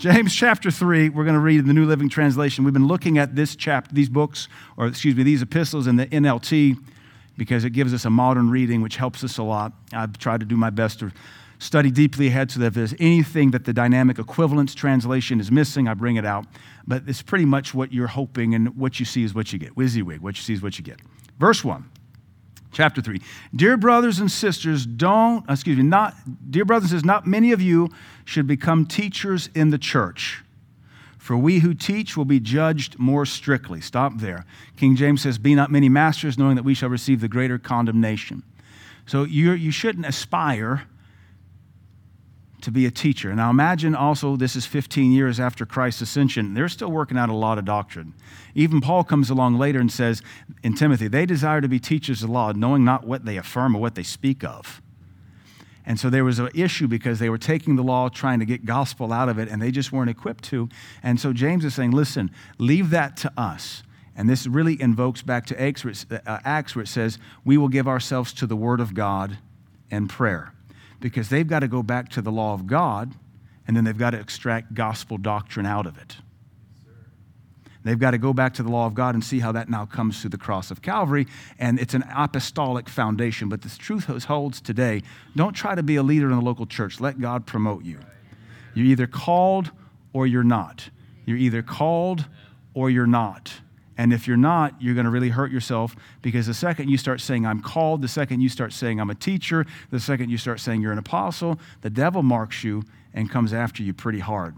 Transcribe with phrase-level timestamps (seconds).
[0.00, 2.64] James chapter 3, we're going to read in the New Living Translation.
[2.64, 6.06] We've been looking at this chapter, these books, or excuse me, these epistles in the
[6.06, 6.82] NLT
[7.36, 9.74] because it gives us a modern reading, which helps us a lot.
[9.92, 11.12] I've tried to do my best to
[11.58, 15.86] study deeply ahead so that if there's anything that the dynamic equivalence translation is missing,
[15.86, 16.46] I bring it out.
[16.86, 19.76] But it's pretty much what you're hoping, and what you see is what you get.
[19.76, 20.98] WYSIWYG, what you see is what you get.
[21.38, 21.84] Verse 1
[22.72, 23.20] chapter 3
[23.54, 26.14] dear brothers and sisters don't excuse me not
[26.50, 27.88] dear brothers and sisters not many of you
[28.30, 30.44] should become teachers in the church.
[31.18, 33.80] For we who teach will be judged more strictly.
[33.80, 34.46] Stop there.
[34.76, 38.42] King james says be not many masters knowing that we shall receive the greater condemnation.
[39.06, 40.84] So you you shouldn't aspire
[42.62, 43.34] to be a teacher.
[43.34, 46.54] Now imagine also this is 15 years after Christ's ascension.
[46.54, 48.14] They're still working out a lot of doctrine.
[48.54, 50.22] Even Paul comes along later and says
[50.62, 53.76] in Timothy, they desire to be teachers of the law, knowing not what they affirm
[53.76, 54.80] or what they speak of.
[55.86, 58.64] And so there was an issue because they were taking the law, trying to get
[58.64, 60.68] gospel out of it, and they just weren't equipped to.
[61.02, 63.82] And so James is saying, listen, leave that to us.
[64.14, 68.32] And this really invokes back to Acts where it uh, says, we will give ourselves
[68.34, 69.38] to the word of God
[69.90, 70.52] and prayer
[71.00, 73.14] because they've got to go back to the law of God
[73.66, 76.16] and then they've got to extract gospel doctrine out of it.
[77.82, 79.86] They've got to go back to the law of God and see how that now
[79.86, 81.26] comes through the cross of Calvary.
[81.58, 83.48] And it's an apostolic foundation.
[83.48, 85.02] But the truth holds today.
[85.34, 87.00] Don't try to be a leader in the local church.
[87.00, 87.98] Let God promote you.
[88.74, 89.70] You're either called
[90.12, 90.90] or you're not.
[91.24, 92.26] You're either called
[92.74, 93.52] or you're not.
[93.98, 97.20] And if you're not, you're going to really hurt yourself because the second you start
[97.20, 100.60] saying, I'm called, the second you start saying, I'm a teacher, the second you start
[100.60, 104.56] saying you're an apostle, the devil marks you and comes after you pretty hard.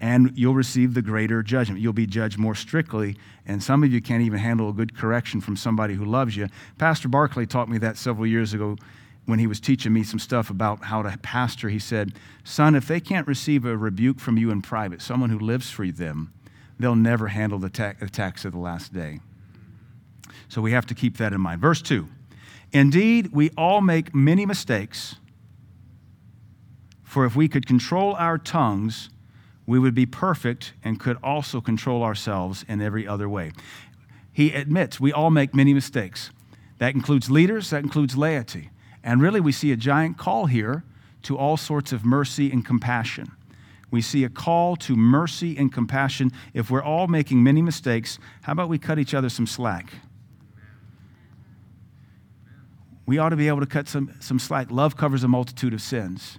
[0.00, 1.80] And you'll receive the greater judgment.
[1.80, 3.16] You'll be judged more strictly.
[3.46, 6.48] And some of you can't even handle a good correction from somebody who loves you.
[6.78, 8.76] Pastor Barclay taught me that several years ago
[9.28, 11.68] when he was teaching me some stuff about how to pastor.
[11.68, 15.38] He said, Son, if they can't receive a rebuke from you in private, someone who
[15.38, 16.32] lives for them,
[16.78, 19.20] they'll never handle the attacks of the last day.
[20.48, 21.60] So we have to keep that in mind.
[21.60, 22.08] Verse 2
[22.72, 25.16] Indeed, we all make many mistakes,
[27.02, 29.10] for if we could control our tongues,
[29.66, 33.52] we would be perfect and could also control ourselves in every other way.
[34.32, 36.30] He admits we all make many mistakes.
[36.78, 38.70] That includes leaders, that includes laity.
[39.02, 40.84] And really, we see a giant call here
[41.22, 43.32] to all sorts of mercy and compassion
[43.90, 46.30] we see a call to mercy and compassion.
[46.52, 49.92] If we're all making many mistakes, how about we cut each other some slack?
[53.06, 54.70] We ought to be able to cut some, some slack.
[54.70, 56.38] Love covers a multitude of sins.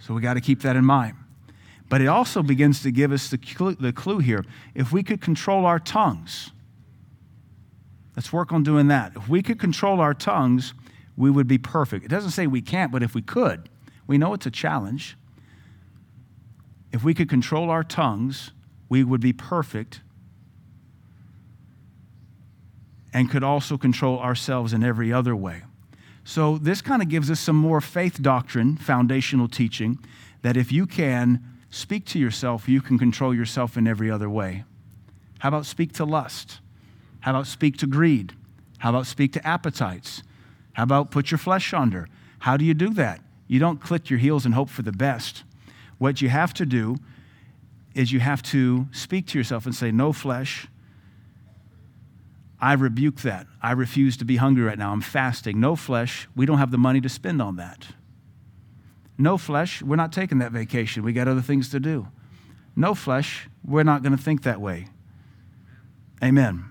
[0.00, 1.14] So we got to keep that in mind.
[1.88, 4.44] But it also begins to give us the clue, the clue here.
[4.74, 6.50] If we could control our tongues,
[8.16, 9.12] let's work on doing that.
[9.14, 10.74] If we could control our tongues,
[11.16, 12.04] we would be perfect.
[12.04, 13.68] It doesn't say we can't, but if we could,
[14.06, 15.16] we know it's a challenge.
[16.92, 18.52] If we could control our tongues,
[18.88, 20.00] we would be perfect
[23.12, 25.62] and could also control ourselves in every other way.
[26.24, 29.98] So, this kind of gives us some more faith doctrine, foundational teaching,
[30.42, 34.64] that if you can speak to yourself, you can control yourself in every other way.
[35.38, 36.60] How about speak to lust?
[37.20, 38.34] How about speak to greed?
[38.78, 40.22] How about speak to appetites?
[40.74, 42.08] How about put your flesh under?
[42.40, 43.20] How do you do that?
[43.48, 45.44] You don't click your heels and hope for the best.
[45.98, 46.96] What you have to do
[47.94, 50.66] is you have to speak to yourself and say, No flesh.
[52.60, 53.46] I rebuke that.
[53.62, 54.92] I refuse to be hungry right now.
[54.92, 55.60] I'm fasting.
[55.60, 56.26] No flesh.
[56.34, 57.88] We don't have the money to spend on that.
[59.18, 59.82] No flesh.
[59.82, 61.02] We're not taking that vacation.
[61.02, 62.08] We got other things to do.
[62.74, 63.48] No flesh.
[63.64, 64.88] We're not going to think that way.
[66.22, 66.64] Amen.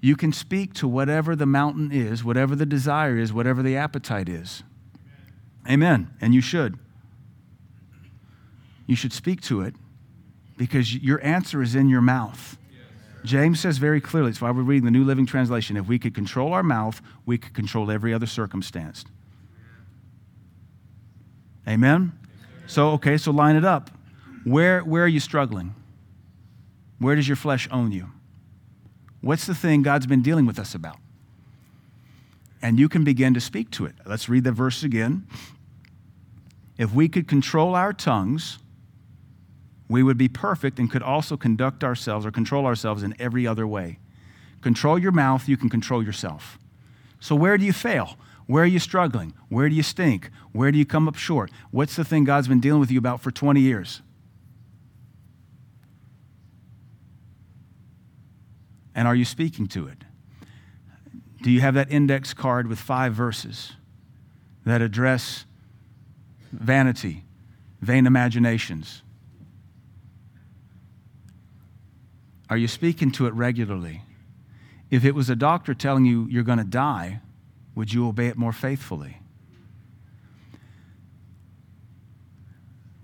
[0.00, 4.28] You can speak to whatever the mountain is, whatever the desire is, whatever the appetite
[4.28, 4.62] is.
[5.68, 6.10] Amen.
[6.20, 6.78] And you should.
[8.86, 9.74] You should speak to it
[10.56, 12.56] because your answer is in your mouth.
[13.24, 15.76] James says very clearly, it's why we're reading the New Living Translation.
[15.76, 19.04] If we could control our mouth, we could control every other circumstance.
[21.66, 22.12] Amen?
[22.66, 23.90] So, okay, so line it up.
[24.44, 25.74] Where, where are you struggling?
[26.98, 28.10] Where does your flesh own you?
[29.20, 30.98] What's the thing God's been dealing with us about?
[32.62, 33.94] And you can begin to speak to it.
[34.06, 35.26] Let's read the verse again.
[36.76, 38.58] If we could control our tongues,
[39.88, 43.66] we would be perfect and could also conduct ourselves or control ourselves in every other
[43.66, 43.98] way.
[44.60, 46.58] Control your mouth, you can control yourself.
[47.20, 48.16] So, where do you fail?
[48.46, 49.34] Where are you struggling?
[49.48, 50.30] Where do you stink?
[50.52, 51.50] Where do you come up short?
[51.70, 54.02] What's the thing God's been dealing with you about for 20 years?
[58.98, 60.02] And are you speaking to it?
[61.40, 63.74] Do you have that index card with five verses
[64.64, 65.46] that address
[66.52, 67.24] vanity,
[67.80, 69.02] vain imaginations.
[72.50, 74.02] Are you speaking to it regularly?
[74.90, 77.20] If it was a doctor telling you you're going to die,
[77.76, 79.18] would you obey it more faithfully?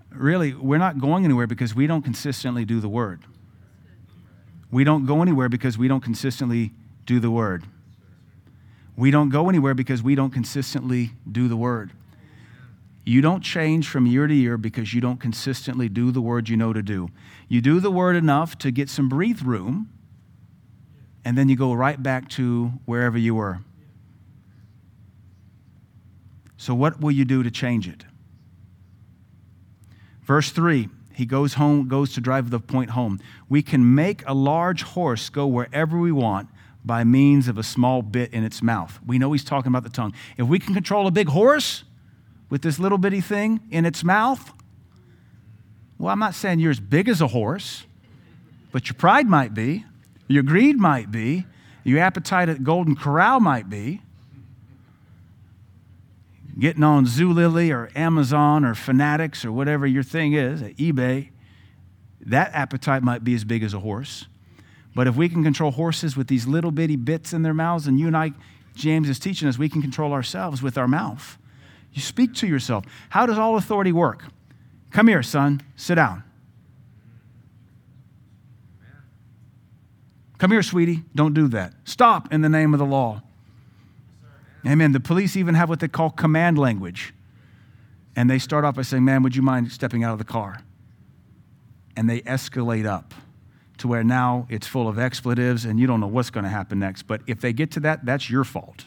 [0.09, 3.23] Really, we're not going anywhere because we don't consistently do the word.
[4.75, 6.73] We don't go anywhere because we don't consistently
[7.05, 7.63] do the word.
[8.97, 11.93] We don't go anywhere because we don't consistently do the word.
[13.05, 16.57] You don't change from year to year because you don't consistently do the word you
[16.57, 17.07] know to do.
[17.47, 19.89] You do the word enough to get some breathe room,
[21.23, 23.59] and then you go right back to wherever you were.
[26.57, 28.03] So, what will you do to change it?
[30.23, 33.19] Verse 3 he goes home goes to drive the point home.
[33.49, 36.49] We can make a large horse go wherever we want
[36.83, 38.99] by means of a small bit in its mouth.
[39.05, 40.13] We know he's talking about the tongue.
[40.37, 41.83] If we can control a big horse
[42.49, 44.53] with this little bitty thing in its mouth
[45.97, 47.85] well i'm not saying you're as big as a horse
[48.71, 49.85] but your pride might be
[50.27, 51.45] your greed might be
[51.83, 54.01] your appetite at golden corral might be
[56.57, 61.29] getting on Zulily or Amazon or Fanatics or whatever your thing is, eBay,
[62.21, 64.25] that appetite might be as big as a horse.
[64.95, 67.99] But if we can control horses with these little bitty bits in their mouths, and
[67.99, 68.31] you and I,
[68.75, 71.37] James is teaching us, we can control ourselves with our mouth.
[71.91, 72.85] You speak to yourself.
[73.09, 74.23] How does all authority work?
[74.91, 76.23] Come here, son, sit down.
[80.37, 81.73] Come here, sweetie, don't do that.
[81.83, 83.21] Stop in the name of the law.
[84.65, 84.91] Amen.
[84.91, 87.13] The police even have what they call command language.
[88.15, 90.61] And they start off by saying, Man, would you mind stepping out of the car?
[91.95, 93.13] And they escalate up
[93.77, 96.79] to where now it's full of expletives and you don't know what's going to happen
[96.79, 97.03] next.
[97.03, 98.85] But if they get to that, that's your fault.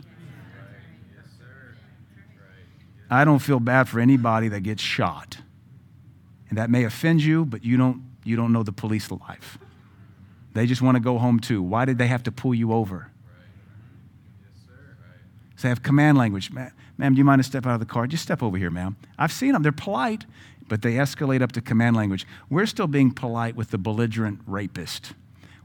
[3.11, 5.39] I don't feel bad for anybody that gets shot.
[6.49, 9.59] And that may offend you, but you don't, you don't know the police life.
[10.55, 11.63] They just want to go home too.
[11.63, 13.11] Why did they have to pull you over?
[15.59, 16.53] So they have command language.
[16.53, 18.07] Ma'am, do you mind to step out of the car?
[18.07, 18.95] Just step over here, ma'am.
[19.19, 19.65] I've seen them.
[19.65, 20.25] They're polite,
[20.69, 22.25] but they escalate up to command language.
[22.49, 25.15] We're still being polite with the belligerent rapist.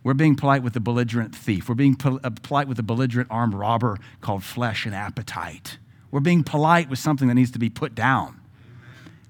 [0.04, 1.70] We're being polite with the belligerent thief.
[1.70, 5.78] We're being uh, polite with the belligerent armed robber called flesh and appetite.
[6.10, 8.40] We're being polite with something that needs to be put down.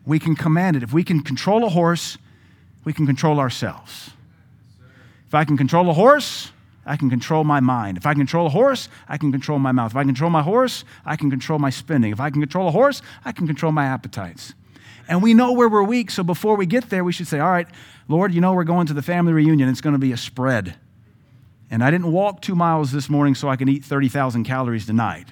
[0.06, 0.84] We can command it.
[0.84, 2.18] If we can control a horse,
[2.86, 4.12] we can control ourselves.
[5.28, 6.54] If I can control a horse,
[6.86, 7.98] I can control my mind.
[7.98, 9.92] If I control a horse, I can control my mouth.
[9.92, 12.12] If I control my horse, I can control my spending.
[12.12, 14.54] If I can control a horse, I can control my appetites.
[15.08, 17.52] And we know where we're weak, so before we get there, we should say, All
[17.52, 17.68] right,
[18.08, 19.70] Lord, you know we're going to the family reunion.
[19.70, 20.76] It's going to be a spread.
[21.70, 25.30] And I didn't walk two miles this morning so I can eat 30,000 calories tonight.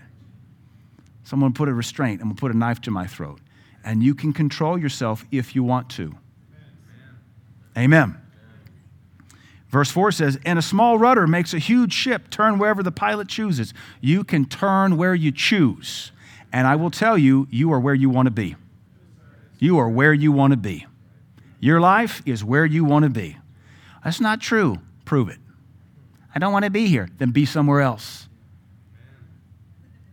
[1.24, 3.40] Someone put a restraint and will put a knife to my throat.
[3.84, 6.16] And you can control yourself if you want to.
[7.78, 8.10] Amen.
[8.10, 8.21] Amen.
[9.72, 13.30] Verse 4 says, And a small rudder makes a huge ship turn wherever the pilot
[13.30, 13.74] chooses.
[14.02, 16.12] You can turn where you choose.
[16.52, 18.58] And I will tell you, you are where you want to be.
[19.60, 20.86] You are where you want to be.
[21.62, 23.38] Your life is where you want to be.
[24.04, 24.80] That's not true.
[25.06, 25.38] Prove it.
[26.36, 27.08] I don't want to be here.
[27.18, 28.28] Then be somewhere else.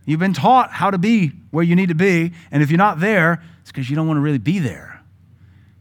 [0.05, 2.31] You've been taught how to be where you need to be.
[2.51, 5.01] And if you're not there, it's because you don't want to really be there.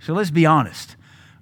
[0.01, 0.97] So let's be honest.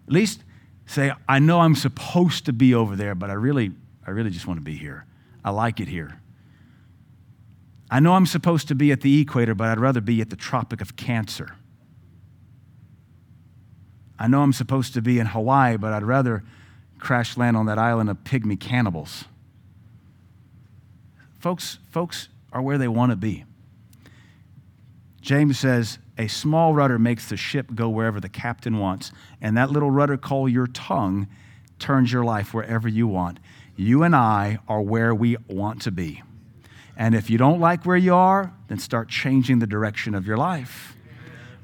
[0.06, 0.42] At least
[0.86, 3.72] say, I know I'm supposed to be over there, but I really,
[4.06, 5.04] I really just want to be here.
[5.44, 6.20] I like it here.
[7.90, 10.36] I know I'm supposed to be at the equator, but I'd rather be at the
[10.36, 11.56] Tropic of Cancer.
[14.18, 16.42] I know I'm supposed to be in Hawaii, but I'd rather
[16.98, 19.26] crash land on that island of pygmy cannibals.
[21.38, 23.44] Folks, folks are where they want to be.
[25.20, 29.70] James says, a small rudder makes the ship go wherever the captain wants, and that
[29.70, 31.28] little rudder called your tongue
[31.78, 33.38] turns your life wherever you want.
[33.76, 36.23] You and I are where we want to be.
[36.96, 40.38] And if you don't like where you are, then start changing the direction of your
[40.38, 40.96] life.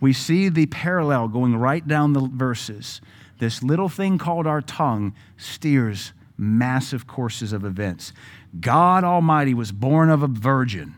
[0.01, 3.01] We see the parallel going right down the verses.
[3.39, 8.13] This little thing called our tongue steers massive courses of events.
[8.61, 10.97] God Almighty was born of a virgin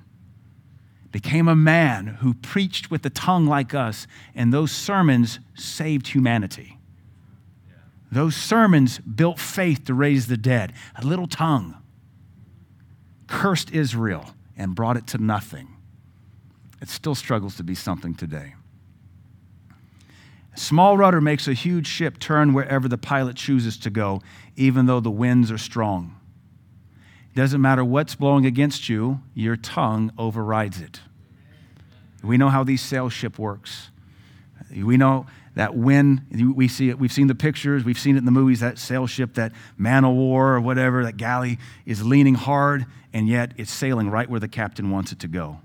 [1.15, 6.77] became a man who preached with a tongue like us, and those sermons saved humanity.
[8.11, 10.73] Those sermons built faith to raise the dead.
[10.97, 11.77] A little tongue
[13.29, 15.69] cursed Israel and brought it to nothing.
[16.83, 18.57] It still struggles to be something today.
[20.53, 24.21] A small rudder makes a huge ship turn wherever the pilot chooses to go,
[24.57, 26.17] even though the winds are strong.
[27.35, 31.01] Doesn't matter what's blowing against you, your tongue overrides it.
[32.23, 33.91] We know how these sail ship works.
[34.75, 38.25] We know that when we see it, we've seen the pictures, we've seen it in
[38.25, 42.35] the movies, that sail ship, that man of war or whatever, that galley is leaning
[42.35, 45.61] hard, and yet it's sailing right where the captain wants it to go.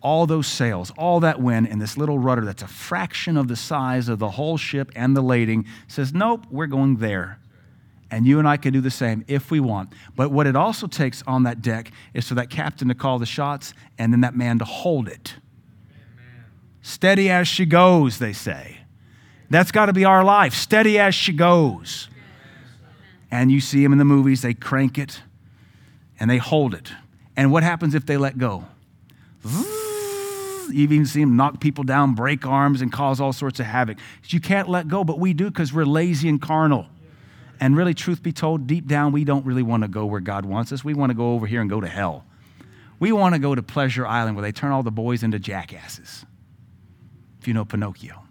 [0.00, 3.56] All those sails, all that wind, and this little rudder that's a fraction of the
[3.56, 7.38] size of the whole ship and the lading says, Nope, we're going there.
[8.10, 9.92] And you and I can do the same if we want.
[10.14, 13.26] But what it also takes on that deck is for that captain to call the
[13.26, 15.34] shots and then that man to hold it.
[15.90, 16.44] Amen.
[16.82, 18.78] Steady as she goes, they say.
[19.50, 20.54] That's got to be our life.
[20.54, 22.08] Steady as she goes.
[23.30, 25.20] And you see them in the movies, they crank it
[26.18, 26.92] and they hold it.
[27.36, 28.64] And what happens if they let go?
[29.44, 33.98] You've even see them knock people down, break arms, and cause all sorts of havoc.
[34.24, 36.86] You can't let go, but we do because we're lazy and carnal.
[37.58, 40.44] And really, truth be told, deep down, we don't really want to go where God
[40.44, 40.84] wants us.
[40.84, 42.24] We want to go over here and go to hell.
[42.98, 46.24] We want to go to Pleasure Island where they turn all the boys into jackasses.
[47.40, 48.22] If you know Pinocchio.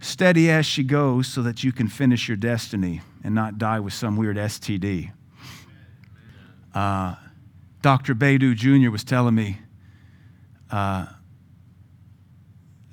[0.00, 3.92] Steady as she goes so that you can finish your destiny and not die with
[3.92, 5.10] some weird STD.
[6.72, 7.16] Uh,
[7.82, 8.14] Dr.
[8.14, 8.90] Baidu Jr.
[8.90, 9.58] was telling me,
[10.70, 11.06] uh,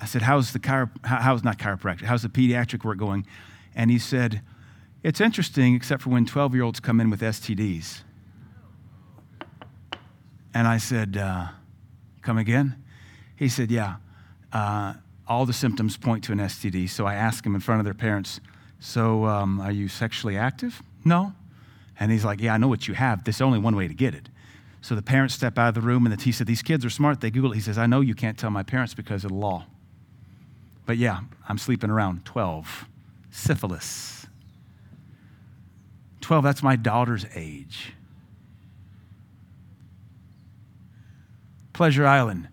[0.01, 3.25] I said, how's the chiro- how's not chiropractic, how's the pediatric work going?
[3.73, 4.41] And he said,
[5.03, 8.01] it's interesting, except for when 12 year olds come in with STDs.
[10.53, 11.47] And I said, uh,
[12.21, 12.81] come again?
[13.35, 13.95] He said, yeah.
[14.53, 14.93] Uh,
[15.27, 16.89] all the symptoms point to an STD.
[16.89, 18.39] So I ask him in front of their parents,
[18.79, 20.81] So um, are you sexually active?
[21.03, 21.33] No.
[21.99, 23.23] And he's like, Yeah, I know what you have.
[23.23, 24.29] There's only one way to get it.
[24.81, 26.89] So the parents step out of the room, and the, he said, These kids are
[26.89, 27.21] smart.
[27.21, 27.55] They Google it.
[27.55, 29.65] He says, I know you can't tell my parents because of the law.
[30.85, 32.85] But yeah, I'm sleeping around 12.
[33.31, 34.27] Syphilis.
[36.21, 37.93] 12, that's my daughter's age.
[41.73, 42.47] Pleasure Island.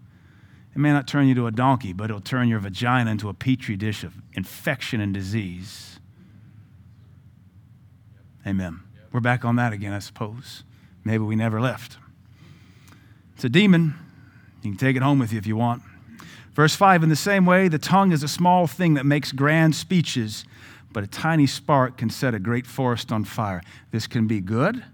[0.75, 3.35] It may not turn you to a donkey, but it'll turn your vagina into a
[3.35, 6.01] petri dish of infection and disease.
[8.47, 8.81] Amen.
[9.13, 10.65] We're back on that again, I suppose.
[11.05, 11.99] Maybe we never left.
[13.35, 13.95] It's a demon.
[14.63, 15.83] You can take it home with you if you want.
[16.55, 19.75] Verse 5 In the same way, the tongue is a small thing that makes grand
[19.75, 20.45] speeches,
[20.93, 23.63] but a tiny spark can set a great forest on fire.
[23.91, 24.85] This can be good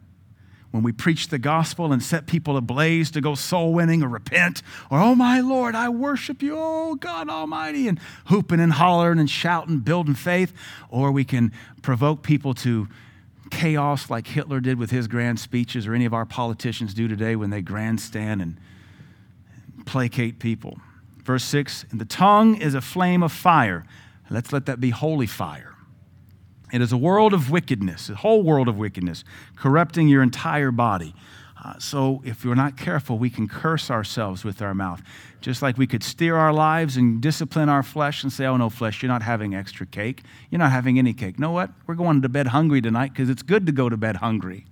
[0.71, 4.63] when we preach the gospel and set people ablaze to go soul winning or repent,
[4.91, 9.31] or, oh my Lord, I worship you, oh God Almighty, and hooping and hollering and
[9.31, 10.53] shouting, building faith,
[10.91, 12.87] or we can provoke people to
[13.51, 17.35] chaos like Hitler did with his grand speeches, or any of our politicians do today
[17.35, 18.59] when they grandstand and
[19.87, 20.79] placate people.
[21.29, 23.85] Verse 6 And the tongue is a flame of fire.
[24.31, 25.75] Let's let that be holy fire.
[26.73, 31.15] It is a world of wickedness, a whole world of wickedness, corrupting your entire body.
[31.63, 35.03] Uh, so, if we're not careful, we can curse ourselves with our mouth.
[35.43, 38.71] Just like we could steer our lives and discipline our flesh and say, Oh, no,
[38.71, 40.23] flesh, you're not having extra cake.
[40.49, 41.35] You're not having any cake.
[41.37, 41.73] You know what?
[41.87, 44.65] We're going to bed hungry tonight because it's good to go to bed hungry.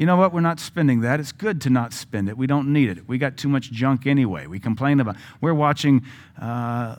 [0.00, 0.32] You know what?
[0.32, 1.20] We're not spending that.
[1.20, 2.38] It's good to not spend it.
[2.38, 3.06] We don't need it.
[3.06, 4.46] We got too much junk anyway.
[4.46, 5.16] We complain about.
[5.42, 6.06] We're watching
[6.40, 6.96] uh,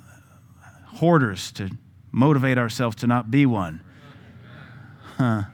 [0.85, 1.71] hoarders to
[2.11, 3.81] motivate ourselves to not be one.
[5.17, 5.45] Huh.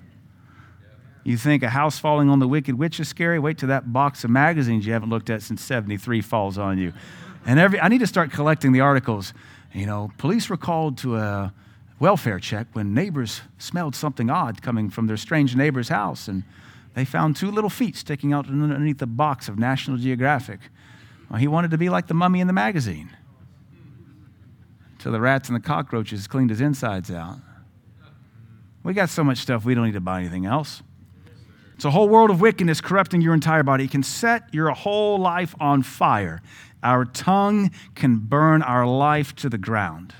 [1.23, 3.39] You think a house falling on the wicked witch is scary?
[3.39, 6.91] Wait till that box of magazines you haven't looked at since 73 falls on you.
[7.45, 9.33] And every, I need to start collecting the articles.
[9.73, 11.53] You know, police were called to a
[11.97, 16.27] welfare check when neighbors smelled something odd coming from their strange neighbor's house.
[16.27, 16.43] And
[16.97, 20.59] they found two little feet sticking out underneath the box of National Geographic.
[21.29, 23.15] Well, he wanted to be like the mummy in the magazine
[24.97, 27.37] till the rats and the cockroaches cleaned his insides out.
[28.81, 30.81] We got so much stuff, we don't need to buy anything else.
[31.75, 33.83] It's a whole world of wickedness corrupting your entire body.
[33.83, 36.41] It can set your whole life on fire.
[36.81, 40.15] Our tongue can burn our life to the ground.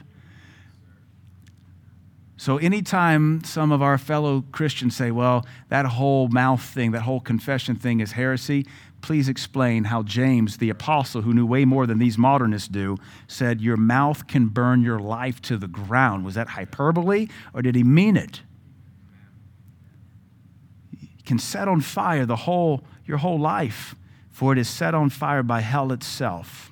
[2.39, 7.20] So, anytime some of our fellow Christians say, well, that whole mouth thing, that whole
[7.20, 8.67] confession thing is heresy,
[9.01, 13.60] please explain how James, the apostle, who knew way more than these modernists do, said,
[13.60, 16.25] Your mouth can burn your life to the ground.
[16.25, 18.41] Was that hyperbole or did he mean it?
[20.94, 23.96] It can set on fire the whole, your whole life,
[24.29, 26.72] for it is set on fire by hell itself.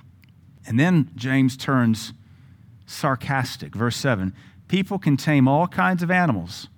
[0.68, 2.14] And then James turns
[2.86, 3.74] sarcastic.
[3.74, 4.32] Verse 7
[4.68, 6.70] People can tame all kinds of animals,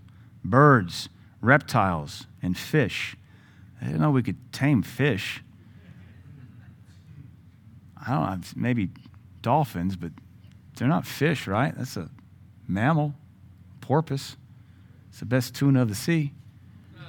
[0.44, 1.10] birds,
[1.41, 3.15] reptiles, and fish
[3.82, 5.44] I didn't know we could tame fish.
[7.96, 8.89] I don't know, maybe
[9.41, 10.12] dolphins, but
[10.77, 11.75] they're not fish, right?
[11.75, 12.10] That's a
[12.67, 13.13] mammal,
[13.82, 14.38] porpoise.
[15.10, 16.34] It's the best tuna of the sea.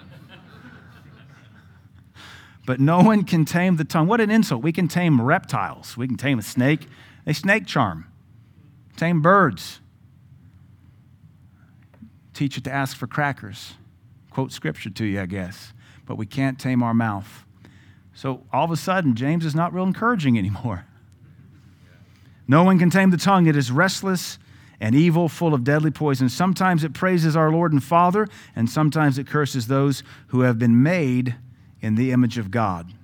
[2.67, 4.09] but no one can tame the tongue.
[4.09, 4.63] What an insult.
[4.63, 6.87] We can tame reptiles, we can tame a snake,
[7.27, 8.07] a snake charm,
[8.97, 9.81] tame birds,
[12.39, 13.75] teach it to ask for crackers,
[14.31, 15.73] quote scripture to you, I guess,
[16.07, 17.45] but we can't tame our mouth.
[18.15, 20.87] So all of a sudden, James is not real encouraging anymore.
[22.47, 23.49] No one can tame the tongue.
[23.49, 24.39] It is restless
[24.81, 26.29] and evil, full of deadly poison.
[26.29, 30.81] Sometimes it praises our Lord and Father, and sometimes it curses those who have been
[30.81, 31.35] made
[31.81, 32.95] in the image of God.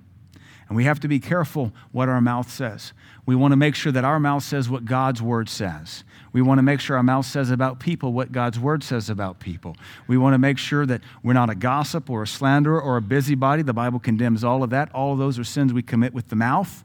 [0.67, 2.93] And we have to be careful what our mouth says.
[3.25, 6.03] We want to make sure that our mouth says what God's word says.
[6.31, 9.39] We want to make sure our mouth says about people what God's word says about
[9.39, 9.75] people.
[10.07, 13.01] We want to make sure that we're not a gossip or a slanderer or a
[13.01, 13.63] busybody.
[13.63, 14.93] The Bible condemns all of that.
[14.93, 16.84] All of those are sins we commit with the mouth.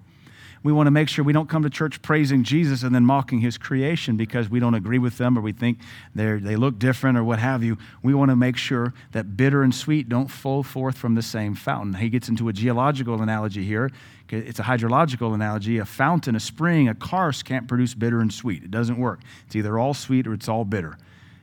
[0.62, 3.40] We want to make sure we don't come to church praising Jesus and then mocking
[3.40, 5.78] his creation because we don't agree with them or we think
[6.14, 7.78] they look different or what have you.
[8.02, 11.54] We want to make sure that bitter and sweet don't flow forth from the same
[11.54, 11.94] fountain.
[11.94, 13.90] He gets into a geological analogy here.
[14.28, 15.78] It's a hydrological analogy.
[15.78, 18.62] A fountain, a spring, a karst can't produce bitter and sweet.
[18.62, 19.20] It doesn't work.
[19.46, 20.98] It's either all sweet or it's all bitter.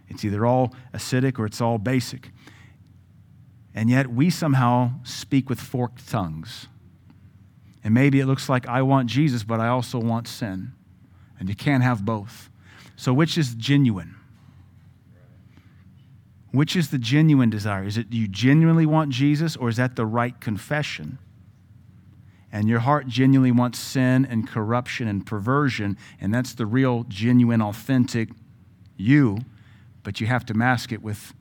[0.10, 2.30] It's either all acidic or it's all basic.
[3.74, 6.68] And yet we somehow speak with forked tongues.
[7.88, 10.74] And maybe it looks like I want Jesus, but I also want sin.
[11.40, 12.50] And you can't have both.
[12.98, 14.18] So, which is genuine?
[16.52, 17.86] Which is the genuine desire?
[17.86, 21.18] Is it you genuinely want Jesus, or is that the right confession?
[22.52, 27.62] And your heart genuinely wants sin and corruption and perversion, and that's the real, genuine,
[27.62, 28.28] authentic
[28.98, 29.38] you,
[30.04, 31.34] but you have to mask it with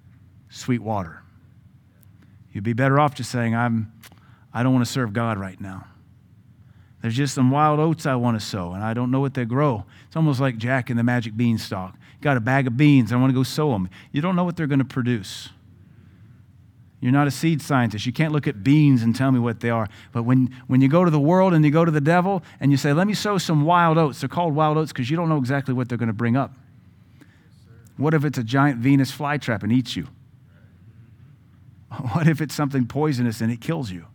[0.48, 1.24] sweet water.
[2.52, 3.92] You'd be better off just saying, I'm,
[4.54, 5.86] I don't want to serve God right now.
[7.06, 9.44] There's just some wild oats I want to sow, and I don't know what they
[9.44, 9.84] grow.
[10.08, 11.94] It's almost like Jack in the magic beanstalk.
[12.20, 13.88] Got a bag of beans, I want to go sow them.
[14.10, 15.50] You don't know what they're going to produce.
[16.98, 18.06] You're not a seed scientist.
[18.06, 19.88] You can't look at beans and tell me what they are.
[20.10, 22.72] But when, when you go to the world and you go to the devil and
[22.72, 25.28] you say, Let me sow some wild oats, they're called wild oats because you don't
[25.28, 26.54] know exactly what they're going to bring up.
[27.98, 30.09] What if it's a giant Venus flytrap and eats you?
[32.14, 34.07] What if it's something poisonous and it kills you?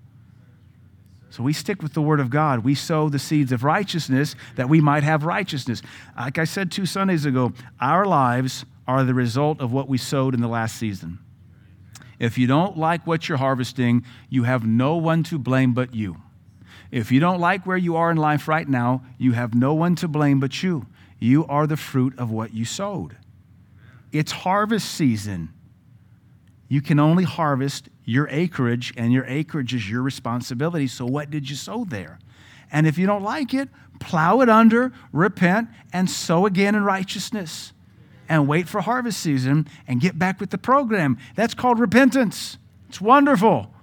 [1.32, 2.60] So we stick with the Word of God.
[2.60, 5.82] We sow the seeds of righteousness that we might have righteousness.
[6.18, 10.34] Like I said two Sundays ago, our lives are the result of what we sowed
[10.34, 11.20] in the last season.
[12.20, 16.18] If you don't like what you're harvesting, you have no one to blame but you.
[16.92, 19.96] If you don't like where you are in life right now, you have no one
[19.96, 20.86] to blame but you.
[21.18, 23.16] You are the fruit of what you sowed.
[24.12, 25.54] It's harvest season.
[26.68, 30.86] You can only harvest your acreage, and your acreage is your responsibility.
[30.86, 32.20] So, what did you sow there?
[32.70, 33.70] And if you don't like it,
[34.02, 37.72] plow it under, repent, and sow again in righteousness.
[38.28, 41.18] And wait for harvest season and get back with the program.
[41.36, 42.58] That's called repentance.
[42.90, 43.74] It's wonderful.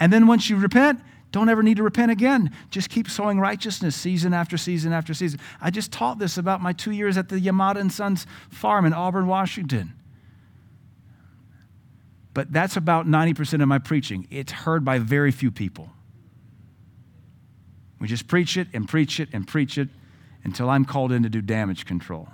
[0.00, 2.52] And then once you repent, don't ever need to repent again.
[2.70, 5.40] Just keep sowing righteousness season after season after season.
[5.60, 8.94] I just taught this about my two years at the Yamada and Sons farm in
[8.94, 9.92] Auburn, Washington.
[12.34, 14.26] But that's about 90% of my preaching.
[14.30, 15.90] It's heard by very few people.
[18.00, 19.88] We just preach it and preach it and preach it
[20.42, 22.28] until I'm called in to do damage control.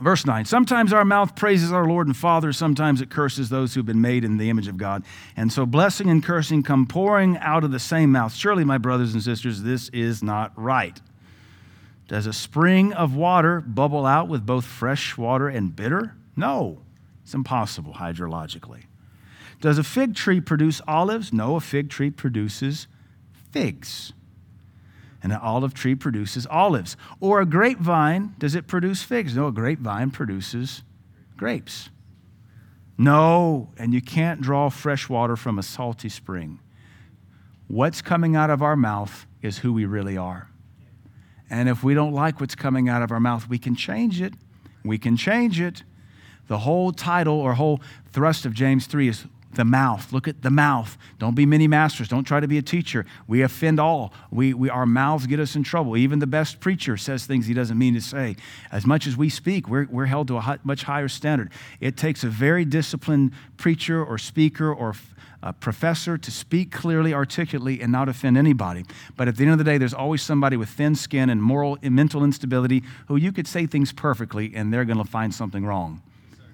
[0.00, 3.84] Verse 9 Sometimes our mouth praises our Lord and Father, sometimes it curses those who've
[3.84, 5.04] been made in the image of God.
[5.36, 8.34] And so blessing and cursing come pouring out of the same mouth.
[8.34, 10.98] Surely, my brothers and sisters, this is not right.
[12.10, 16.16] Does a spring of water bubble out with both fresh water and bitter?
[16.34, 16.80] No,
[17.22, 18.86] it's impossible hydrologically.
[19.60, 21.32] Does a fig tree produce olives?
[21.32, 22.88] No, a fig tree produces
[23.52, 24.12] figs.
[25.22, 26.96] And an olive tree produces olives.
[27.20, 29.36] Or a grapevine, does it produce figs?
[29.36, 30.82] No, a grapevine produces
[31.36, 31.90] grapes.
[32.98, 36.58] No, and you can't draw fresh water from a salty spring.
[37.68, 40.49] What's coming out of our mouth is who we really are.
[41.50, 44.34] And if we don't like what's coming out of our mouth, we can change it.
[44.84, 45.82] We can change it.
[46.46, 47.80] The whole title or whole
[48.12, 50.12] thrust of James 3 is the mouth.
[50.12, 50.96] Look at the mouth.
[51.18, 52.08] Don't be many masters.
[52.08, 53.04] Don't try to be a teacher.
[53.26, 54.12] We offend all.
[54.30, 55.96] We, we, our mouths get us in trouble.
[55.96, 58.36] Even the best preacher says things he doesn't mean to say.
[58.70, 61.50] As much as we speak, we're, we're held to a much higher standard.
[61.80, 64.94] It takes a very disciplined preacher or speaker or
[65.42, 68.84] a professor to speak clearly, articulately, and not offend anybody.
[69.16, 71.78] But at the end of the day, there's always somebody with thin skin and moral
[71.82, 75.64] and mental instability who you could say things perfectly and they're going to find something
[75.64, 76.02] wrong.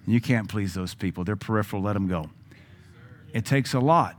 [0.05, 1.25] And you can't please those people.
[1.25, 2.31] They're peripheral, let them go.
[3.33, 4.17] It takes a lot.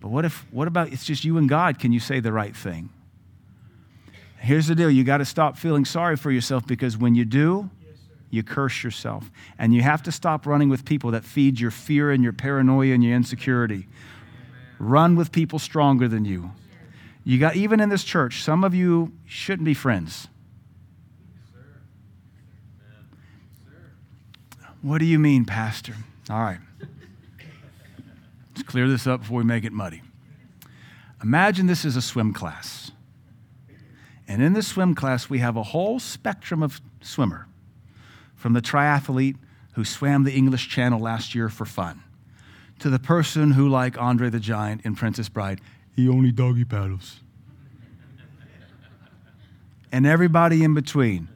[0.00, 1.78] But what if what about it's just you and God?
[1.78, 2.90] Can you say the right thing?
[4.38, 7.70] Here's the deal you got to stop feeling sorry for yourself because when you do,
[8.30, 9.30] you curse yourself.
[9.58, 12.94] And you have to stop running with people that feed your fear and your paranoia
[12.94, 13.86] and your insecurity.
[14.78, 16.52] Run with people stronger than you.
[17.24, 20.28] You got even in this church, some of you shouldn't be friends.
[24.80, 25.94] What do you mean, Pastor?
[26.30, 26.60] All right.
[28.54, 30.02] Let's clear this up before we make it muddy.
[31.22, 32.92] Imagine this is a swim class.
[34.28, 37.47] And in this swim class, we have a whole spectrum of swimmer
[38.38, 39.36] from the triathlete
[39.74, 42.02] who swam the English Channel last year for fun
[42.78, 45.60] to the person who, like Andre the Giant in Princess Bride,
[45.94, 47.20] he only doggy paddles.
[49.90, 51.28] and everybody in between.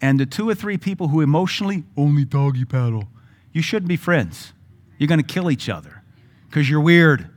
[0.00, 3.08] And the two or three people who emotionally only doggy paddle,
[3.52, 4.52] you shouldn't be friends.
[4.98, 6.02] You're going to kill each other
[6.48, 7.30] because you're weird.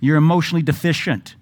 [0.00, 1.34] You're emotionally deficient.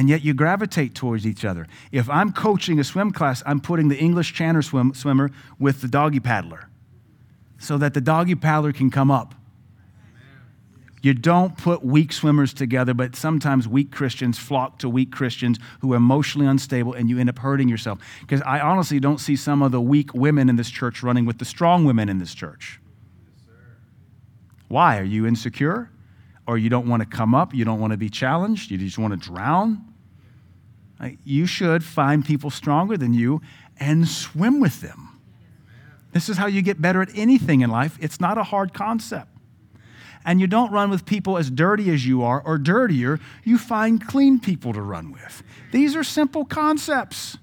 [0.00, 1.66] And yet you gravitate towards each other.
[1.92, 5.88] If I'm coaching a swim class, I'm putting the English Channel swim, swimmer with the
[5.88, 6.70] doggy paddler
[7.58, 9.34] so that the doggy paddler can come up.
[11.02, 15.92] You don't put weak swimmers together, but sometimes weak Christians flock to weak Christians who
[15.92, 17.98] are emotionally unstable and you end up hurting yourself.
[18.22, 21.36] Because I honestly don't see some of the weak women in this church running with
[21.36, 22.80] the strong women in this church.
[24.68, 24.96] Why?
[24.96, 25.90] Are you insecure?
[26.46, 27.52] Or you don't want to come up?
[27.52, 28.70] You don't want to be challenged?
[28.70, 29.89] You just want to drown?
[31.00, 33.40] Uh, you should find people stronger than you
[33.78, 35.20] and swim with them.
[36.12, 37.96] This is how you get better at anything in life.
[38.00, 39.30] It's not a hard concept
[40.24, 43.18] and you don't run with people as dirty as you are or dirtier.
[43.44, 45.42] You find clean people to run with.
[45.72, 47.38] These are simple concepts.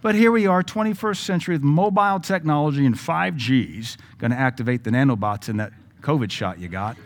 [0.00, 4.90] But here we are, 21st century with mobile technology and 5G's, going to activate the
[4.90, 6.96] nanobots in that COVID shot you got.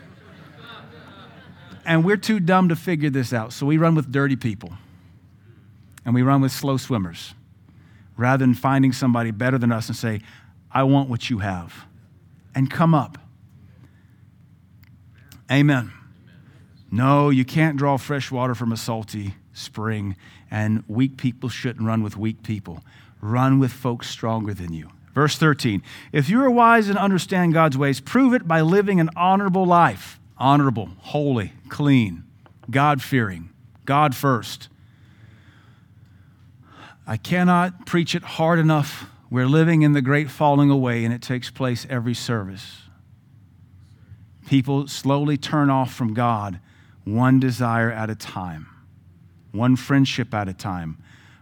[1.85, 3.51] And we're too dumb to figure this out.
[3.51, 4.73] So we run with dirty people
[6.05, 7.33] and we run with slow swimmers
[8.17, 10.21] rather than finding somebody better than us and say,
[10.71, 11.85] I want what you have.
[12.55, 13.17] And come up
[15.51, 15.91] Amen.
[16.91, 20.15] No, you can't draw fresh water from a salty spring,
[20.49, 22.83] and weak people shouldn't run with weak people.
[23.21, 24.89] Run with folks stronger than you.
[25.13, 29.09] Verse 13 If you are wise and understand God's ways, prove it by living an
[29.15, 30.19] honorable life.
[30.37, 32.23] Honorable, holy, clean,
[32.69, 33.49] God fearing,
[33.85, 34.69] God first.
[37.05, 39.09] I cannot preach it hard enough.
[39.29, 42.83] We're living in the great falling away, and it takes place every service
[44.45, 46.59] people slowly turn off from God
[47.05, 48.67] one desire at a time,
[49.51, 50.97] one friendship at a time,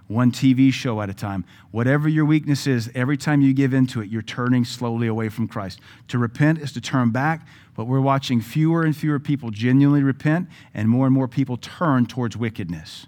[0.08, 1.46] one TV show at a time.
[1.72, 5.48] Whatever your weakness is, every time you give into it, you're turning slowly away from
[5.48, 5.80] Christ.
[6.08, 7.46] To repent is to turn back,
[7.76, 12.06] but we're watching fewer and fewer people genuinely repent, and more and more people turn
[12.06, 13.08] towards wickedness.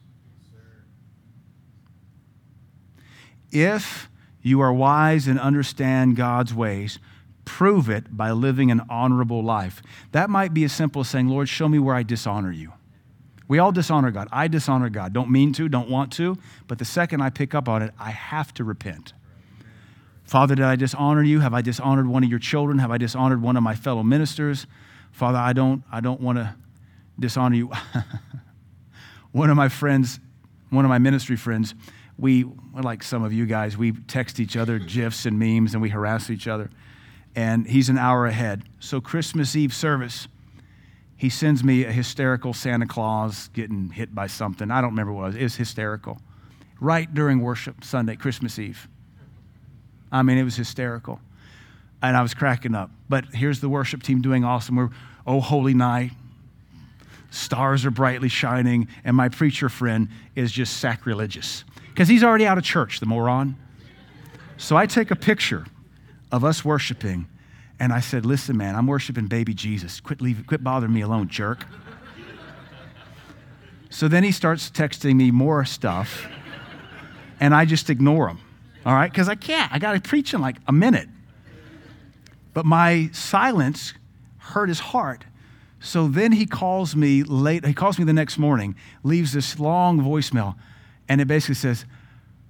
[3.53, 4.09] If
[4.41, 6.99] you are wise and understand God's ways,
[7.45, 9.81] prove it by living an honorable life.
[10.11, 12.73] That might be as simple as saying, Lord, show me where I dishonor you.
[13.47, 14.27] We all dishonor God.
[14.31, 15.13] I dishonor God.
[15.13, 16.37] Don't mean to, don't want to,
[16.67, 19.13] but the second I pick up on it, I have to repent.
[20.23, 21.41] Father, did I dishonor you?
[21.41, 22.79] Have I dishonored one of your children?
[22.79, 24.65] Have I dishonored one of my fellow ministers?
[25.11, 26.55] Father, I don't, I don't want to
[27.19, 27.71] dishonor you.
[29.31, 30.19] one of my friends,
[30.69, 31.75] one of my ministry friends,
[32.23, 35.89] we, like some of you guys, we text each other GIFs and memes and we
[35.89, 36.69] harass each other
[37.35, 38.63] and he's an hour ahead.
[38.79, 40.27] So, Christmas Eve service,
[41.17, 44.71] he sends me a hysterical Santa Claus getting hit by something.
[44.71, 45.35] I don't remember what it was.
[45.35, 46.19] It was hysterical.
[46.79, 48.87] Right during worship Sunday, Christmas Eve.
[50.11, 51.19] I mean, it was hysterical.
[52.01, 52.91] And I was cracking up.
[53.07, 54.75] But here's the worship team doing awesome.
[54.75, 54.89] We're,
[55.25, 56.11] oh, holy night.
[57.31, 58.87] Stars are brightly shining.
[59.03, 63.55] And my preacher friend is just sacrilegious because he's already out of church, the moron.
[64.57, 65.65] So I take a picture
[66.31, 67.27] of us worshiping.
[67.79, 69.99] And I said, Listen, man, I'm worshiping baby Jesus.
[69.99, 71.65] Quit, leave, quit bothering me alone, jerk.
[73.89, 76.25] so then he starts texting me more stuff,
[77.39, 78.39] and I just ignore him,
[78.85, 79.11] all right?
[79.11, 79.71] Because I can't.
[79.71, 81.09] I got to preach in like a minute.
[82.53, 83.93] But my silence
[84.37, 85.25] hurt his heart.
[85.79, 89.99] So then he calls me late, he calls me the next morning, leaves this long
[89.99, 90.55] voicemail,
[91.07, 91.85] and it basically says,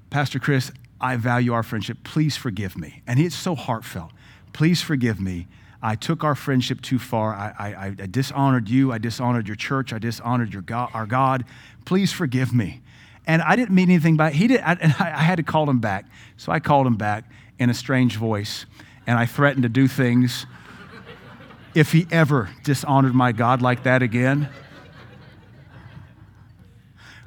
[0.10, 1.98] Pastor Chris, I value our friendship.
[2.04, 3.02] Please forgive me.
[3.08, 4.12] And it's so heartfelt.
[4.54, 5.48] Please forgive me.
[5.82, 7.34] I took our friendship too far.
[7.34, 8.92] I, I, I dishonored you.
[8.92, 9.92] I dishonored your church.
[9.92, 11.44] I dishonored your God, our God.
[11.84, 12.82] Please forgive me.
[13.26, 14.62] And I didn't mean anything by he did.
[14.62, 16.06] I, I had to call him back.
[16.38, 17.26] So I called him back
[17.60, 18.66] in a strange voice,
[19.06, 20.46] and I threatened to do things
[21.76, 24.50] if he ever dishonored my God like that again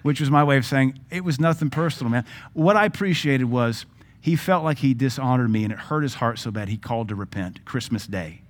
[0.06, 2.24] which was my way of saying it was nothing personal, man.
[2.52, 3.86] What I appreciated was
[4.26, 7.10] He felt like he dishonored me and it hurt his heart so bad he called
[7.10, 8.40] to repent Christmas Day.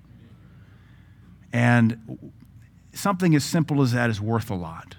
[1.52, 2.32] And
[2.94, 4.96] something as simple as that is worth a lot.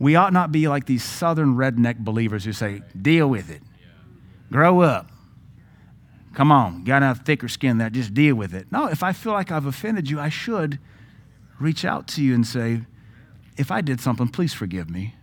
[0.00, 3.62] We ought not be like these southern redneck believers who say, deal with it,
[4.50, 5.08] grow up.
[6.34, 8.72] Come on, got have thicker skin that, just deal with it.
[8.72, 10.80] No, if I feel like I've offended you, I should
[11.60, 12.80] reach out to you and say,
[13.56, 15.14] if I did something, please forgive me.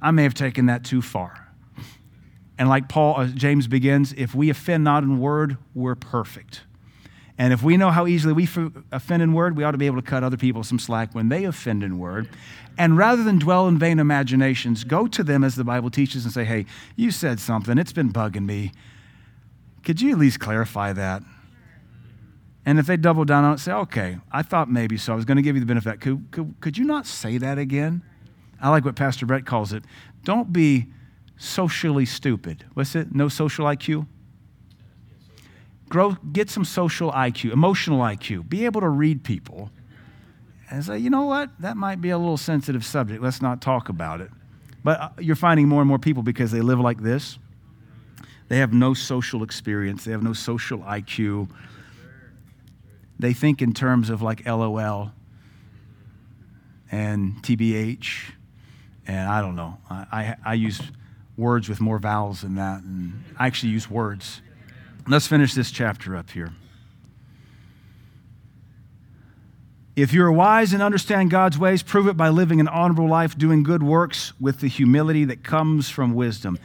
[0.00, 1.48] I may have taken that too far.
[2.58, 6.62] And like Paul, uh, James begins, if we offend not in word, we're perfect.
[7.38, 8.48] And if we know how easily we
[8.90, 11.28] offend in word, we ought to be able to cut other people some slack when
[11.28, 12.28] they offend in word.
[12.76, 16.34] And rather than dwell in vain imaginations, go to them as the Bible teaches and
[16.34, 18.72] say, hey, you said something, it's been bugging me.
[19.84, 21.22] Could you at least clarify that?
[22.66, 25.12] And if they double down on it, say, okay, I thought maybe so.
[25.12, 26.00] I was going to give you the benefit.
[26.00, 28.02] Could, could, could you not say that again?
[28.60, 29.84] I like what Pastor Brett calls it.
[30.24, 30.86] Don't be
[31.36, 32.64] socially stupid.
[32.74, 33.14] What's it?
[33.14, 34.06] No social IQ?
[35.88, 38.48] Grow, get some social IQ, emotional IQ.
[38.48, 39.70] Be able to read people
[40.70, 41.50] and say, you know what?
[41.60, 43.22] That might be a little sensitive subject.
[43.22, 44.30] Let's not talk about it.
[44.84, 47.38] But uh, you're finding more and more people because they live like this.
[48.48, 51.50] They have no social experience, they have no social IQ.
[53.18, 55.12] They think in terms of like LOL
[56.90, 58.32] and TBH,
[59.08, 59.78] and I don't know.
[59.90, 60.80] I, I, I use
[61.36, 64.42] words with more vowels than that, and I actually use words.
[65.08, 66.52] Let's finish this chapter up here.
[69.96, 73.36] If you are wise and understand God's ways, prove it by living an honorable life,
[73.36, 76.58] doing good works with the humility that comes from wisdom.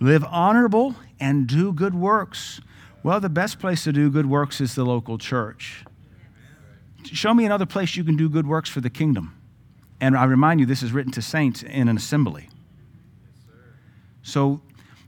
[0.00, 2.60] Live honorable and do good works.
[3.04, 5.84] Well, the best place to do good works is the local church.
[7.04, 9.37] Show me another place you can do good works for the kingdom.
[10.00, 12.48] And I remind you, this is written to saints in an assembly.
[14.22, 14.60] So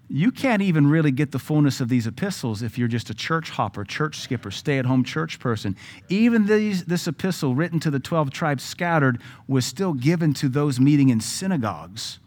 [0.08, 3.50] you can't even really get the fullness of these epistles if you're just a church
[3.50, 5.76] hopper, church skipper, stay at home church person.
[6.08, 10.80] Even these, this epistle written to the 12 tribes scattered was still given to those
[10.80, 12.18] meeting in synagogues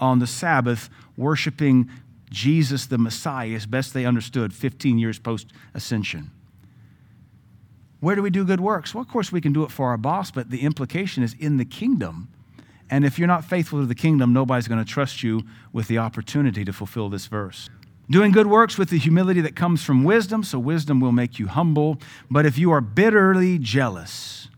[0.00, 1.90] on the Sabbath, worshiping
[2.30, 6.30] Jesus the Messiah as best they understood 15 years post ascension.
[8.00, 8.94] Where do we do good works?
[8.94, 11.56] Well, of course, we can do it for our boss, but the implication is in
[11.56, 12.28] the kingdom
[12.90, 15.98] and if you're not faithful to the kingdom, nobody's going to trust you with the
[15.98, 17.68] opportunity to fulfill this verse.
[18.10, 21.46] Doing good works with the humility that comes from wisdom, so wisdom will make you
[21.48, 21.98] humble.
[22.30, 24.48] But if you are bitterly jealous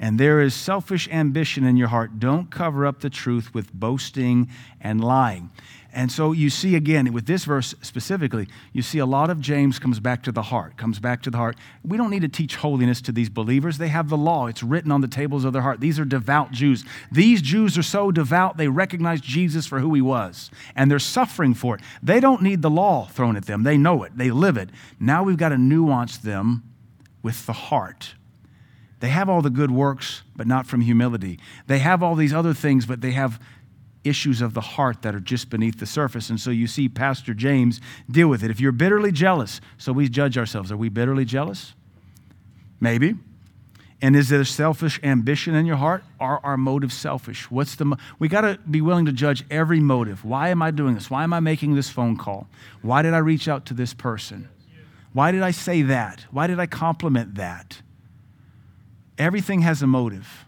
[0.00, 4.48] and there is selfish ambition in your heart, don't cover up the truth with boasting
[4.80, 5.50] and lying.
[5.94, 9.78] And so you see again, with this verse specifically, you see a lot of James
[9.78, 11.56] comes back to the heart, comes back to the heart.
[11.84, 13.78] We don't need to teach holiness to these believers.
[13.78, 15.78] They have the law, it's written on the tables of their heart.
[15.78, 16.84] These are devout Jews.
[17.12, 21.54] These Jews are so devout, they recognize Jesus for who he was, and they're suffering
[21.54, 21.80] for it.
[22.02, 24.70] They don't need the law thrown at them, they know it, they live it.
[24.98, 26.64] Now we've got to nuance them
[27.22, 28.14] with the heart.
[29.04, 31.38] They have all the good works, but not from humility.
[31.66, 33.38] They have all these other things, but they have
[34.04, 36.30] issues of the heart that are just beneath the surface.
[36.30, 38.50] And so you see Pastor James deal with it.
[38.50, 40.70] If you're bitterly jealous, so we judge ourselves.
[40.70, 41.74] Are we bitterly jealous?
[42.80, 43.14] Maybe.
[44.02, 46.04] And is there selfish ambition in your heart?
[46.20, 47.50] Are our motives selfish?
[47.50, 50.24] What's the mo- we got to be willing to judge every motive.
[50.24, 51.10] Why am I doing this?
[51.10, 52.46] Why am I making this phone call?
[52.82, 54.48] Why did I reach out to this person?
[55.14, 56.26] Why did I say that?
[56.30, 57.80] Why did I compliment that?
[59.16, 60.43] Everything has a motive.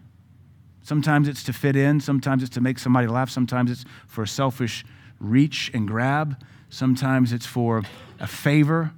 [0.87, 4.27] Sometimes it's to fit in, sometimes it's to make somebody laugh, sometimes it's for a
[4.27, 4.85] selfish
[5.19, 7.83] reach and grab, sometimes it's for
[8.21, 8.93] a favor,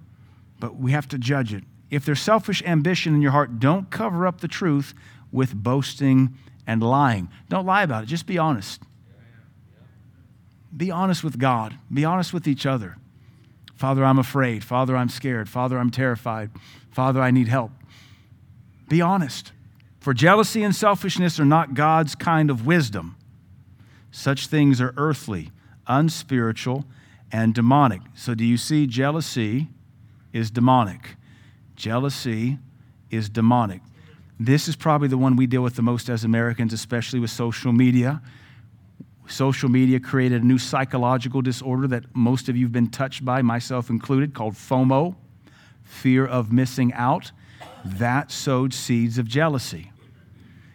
[0.60, 1.64] but we have to judge it.
[1.90, 4.94] If there's selfish ambition in your heart, don't cover up the truth
[5.32, 6.36] with boasting
[6.68, 7.28] and lying.
[7.50, 8.84] Don't lie about it, just be honest.
[10.78, 12.98] Be honest with God, be honest with each other.
[13.74, 14.64] Father, I'm afraid.
[14.64, 15.50] Father, I'm scared.
[15.50, 16.52] Father, I'm terrified.
[16.92, 17.72] Father, I need help.
[18.90, 19.54] Be honest.
[20.00, 23.18] For jealousy and selfishness are not God's kind of wisdom.
[24.12, 25.52] Such things are earthly,
[25.88, 26.86] unspiritual,
[27.32, 28.02] and demonic.
[28.16, 29.68] So, do you see jealousy
[30.34, 31.16] is demonic?
[31.76, 32.58] Jealousy
[33.12, 33.82] is demonic.
[34.40, 37.74] This is probably the one we deal with the most as Americans, especially with social
[37.74, 38.22] media.
[39.28, 43.42] Social media created a new psychological disorder that most of you have been touched by,
[43.42, 45.16] myself included, called FOMO,
[45.84, 47.32] fear of missing out
[47.84, 49.92] that sowed seeds of jealousy.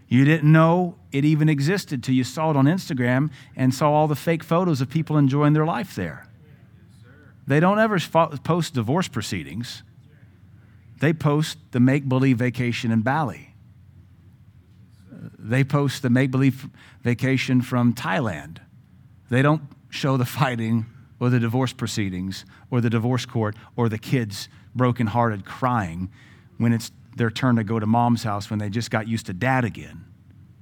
[0.08, 4.06] You didn't know it even existed till you saw it on Instagram and saw all
[4.06, 6.28] the fake photos of people enjoying their life there.
[7.46, 9.82] They don't ever post divorce proceedings,
[11.00, 13.54] they post the make believe vacation in Bali.
[15.38, 16.68] They post the make believe
[17.02, 18.58] vacation from Thailand.
[19.30, 20.86] They don't show the fighting
[21.20, 26.10] or the divorce proceedings or the divorce court or the kids brokenhearted crying
[26.64, 29.35] when it's their turn to go to mom's house when they just got used to
[29.35, 30.03] dad again.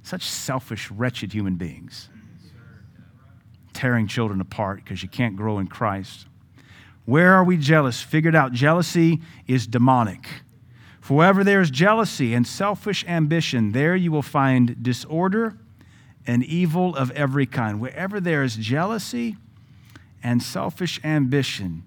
[0.01, 2.09] Such selfish, wretched human beings.
[3.71, 6.27] Tearing children apart because you can't grow in Christ.
[7.05, 8.01] Where are we jealous?
[8.01, 10.27] Figured out jealousy is demonic.
[10.99, 15.57] For wherever there is jealousy and selfish ambition, there you will find disorder
[16.27, 17.79] and evil of every kind.
[17.79, 19.37] Wherever there is jealousy
[20.21, 21.83] and selfish ambition,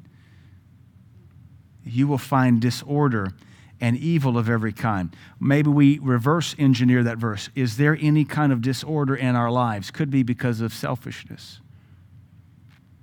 [1.85, 3.35] you will find disorder
[3.80, 5.14] and evil of every kind.
[5.40, 7.50] Maybe we reverse engineer that verse.
[7.54, 9.90] Is there any kind of disorder in our lives?
[9.90, 11.60] Could be because of selfishness.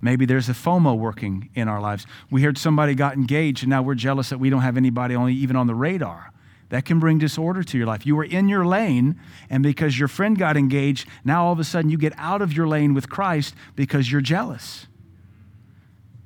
[0.01, 2.05] Maybe there's a FOMO working in our lives.
[2.29, 5.33] We heard somebody got engaged and now we're jealous that we don't have anybody only
[5.33, 6.31] even on the radar.
[6.69, 8.05] That can bring disorder to your life.
[8.05, 11.63] You were in your lane, and because your friend got engaged, now all of a
[11.63, 14.87] sudden you get out of your lane with Christ because you're jealous.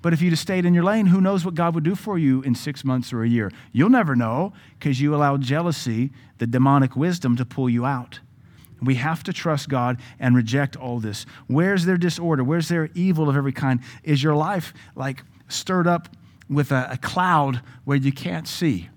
[0.02, 2.18] But if you'd have stayed in your lane, who knows what God would do for
[2.18, 3.52] you in six months or a year?
[3.72, 8.20] You'll never know because you allowed jealousy, the demonic wisdom, to pull you out.
[8.82, 11.26] We have to trust God and reject all this.
[11.48, 12.44] Where's their disorder?
[12.44, 13.80] Where's their evil of every kind?
[14.04, 16.10] Is your life like stirred up
[16.48, 18.90] with a, a cloud where you can't see?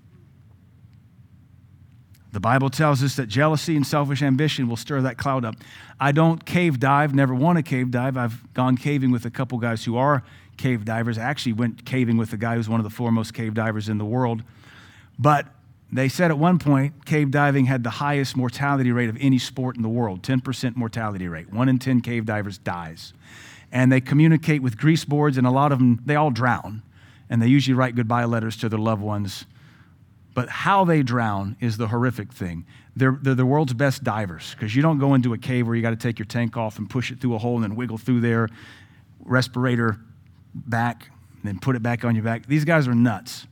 [2.32, 5.56] The Bible tells us that jealousy and selfish ambition will stir that cloud up.
[5.98, 8.16] I don't cave dive, never want to cave dive.
[8.16, 10.22] I've gone caving with a couple guys who are
[10.60, 11.18] cave divers.
[11.18, 13.98] I actually went caving with a guy who's one of the foremost cave divers in
[13.98, 14.42] the world.
[15.18, 15.46] But
[15.90, 19.76] they said at one point cave diving had the highest mortality rate of any sport
[19.76, 21.52] in the world 10% mortality rate.
[21.52, 23.12] One in 10 cave divers dies.
[23.72, 26.82] And they communicate with grease boards, and a lot of them, they all drown.
[27.28, 29.46] And they usually write goodbye letters to their loved ones.
[30.34, 32.66] But how they drown is the horrific thing.
[32.96, 35.82] They're, they're the world's best divers because you don't go into a cave where you
[35.82, 37.98] got to take your tank off and push it through a hole and then wiggle
[37.98, 38.48] through there,
[39.20, 40.00] respirator
[40.54, 42.46] back, and then put it back on your back.
[42.46, 43.46] These guys are nuts.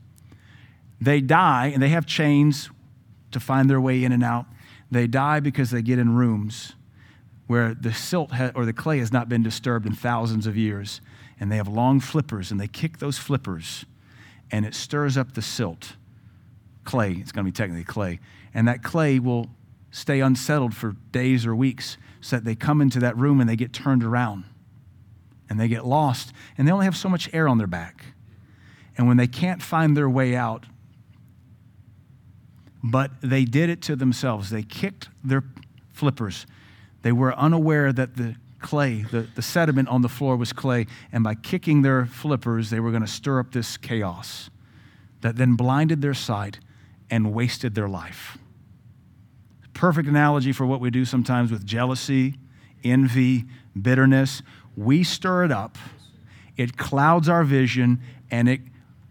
[1.00, 2.70] They die, and they have chains
[3.30, 4.46] to find their way in and out.
[4.90, 6.72] They die because they get in rooms
[7.46, 11.00] where the silt ha- or the clay has not been disturbed in thousands of years.
[11.40, 13.84] And they have long flippers, and they kick those flippers,
[14.50, 15.94] and it stirs up the silt.
[16.84, 18.18] Clay, it's going to be technically clay.
[18.52, 19.50] And that clay will
[19.90, 23.56] stay unsettled for days or weeks so that they come into that room and they
[23.56, 24.44] get turned around
[25.48, 28.04] and they get lost, and they only have so much air on their back.
[28.96, 30.66] And when they can't find their way out,
[32.82, 34.50] but they did it to themselves.
[34.50, 35.44] They kicked their
[35.92, 36.46] flippers.
[37.02, 41.22] They were unaware that the clay, the, the sediment on the floor was clay, and
[41.22, 44.50] by kicking their flippers, they were going to stir up this chaos
[45.20, 46.61] that then blinded their sight
[47.11, 48.38] and wasted their life.
[49.74, 52.37] Perfect analogy for what we do sometimes with jealousy,
[52.82, 53.44] envy,
[53.80, 54.42] bitterness.
[54.78, 55.76] We stir it up,
[56.56, 58.60] it clouds our vision, and it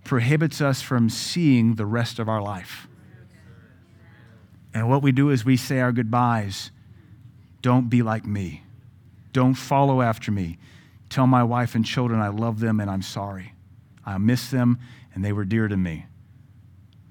[0.06, 2.88] prohibits us from seeing the rest of our life.
[4.74, 6.72] And what we do is we say our goodbyes.
[7.62, 8.64] Don't be like me.
[9.34, 10.58] Don't follow after me.
[11.10, 13.54] Tell my wife and children I love them and I'm sorry.
[14.06, 14.80] I miss them
[15.14, 16.06] and they were dear to me.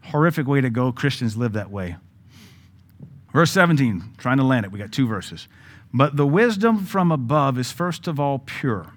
[0.05, 0.93] Horrific way to go.
[0.93, 1.97] Christians live that way.
[3.35, 4.73] Verse 17, trying to land it.
[4.73, 5.47] We got two verses.
[5.97, 8.93] But the wisdom from above is first of all pure.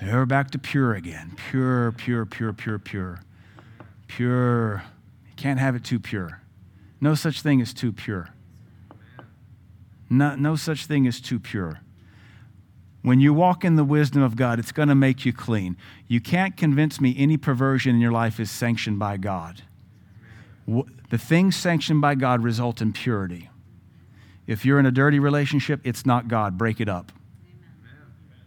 [0.00, 1.34] There we're back to pure again.
[1.50, 3.20] Pure, pure, pure, pure, pure.
[4.06, 4.84] Pure.
[5.28, 6.40] You can't have it too pure.
[7.00, 8.28] No such thing as too pure.
[10.08, 11.80] No, no such thing as too pure.
[13.02, 15.76] When you walk in the wisdom of God, it's going to make you clean.
[16.06, 19.62] You can't convince me any perversion in your life is sanctioned by God.
[21.10, 23.50] The things sanctioned by God result in purity.
[24.48, 26.56] If you're in a dirty relationship, it's not God.
[26.56, 27.12] Break it up.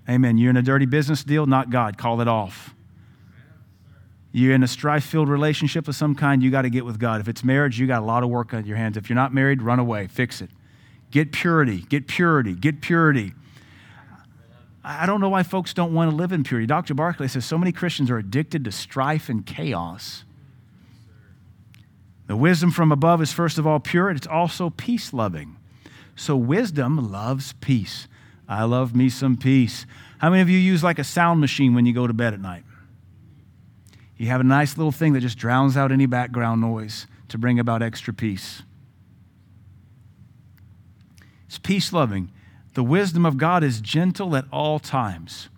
[0.10, 0.16] Amen.
[0.16, 0.38] Amen.
[0.40, 1.98] You're in a dirty business deal, not God.
[1.98, 2.74] Call it off.
[4.32, 7.22] You're in a strife filled relationship of some kind, you got to get with God.
[7.22, 8.98] If it's marriage, you got a lot of work on your hands.
[8.98, 10.50] If you're not married, run away, fix it.
[11.12, 13.34] Get purity, get purity, get purity.
[14.84, 16.66] I don't know why folks don't want to live in purity.
[16.66, 16.96] Dr.
[16.96, 20.24] Barclay says so many Christians are addicted to strife and chaos.
[22.26, 25.58] The wisdom from above is first of all pure, and it's also peace loving.
[26.16, 28.08] So wisdom loves peace.
[28.48, 29.86] I love me some peace.
[30.20, 32.42] How many of you use like a sound machine when you go to bed at
[32.42, 32.64] night?
[34.18, 37.60] You have a nice little thing that just drowns out any background noise to bring
[37.60, 38.62] about extra peace.
[41.48, 42.32] It's peace loving.
[42.76, 45.50] The wisdom of God is gentle at all times.